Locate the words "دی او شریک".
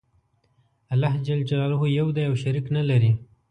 2.15-2.65